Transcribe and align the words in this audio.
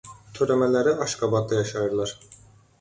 Törəmələri 0.37 0.95
Aşqabadda 1.07 1.61
yaşayırlar. 1.63 2.19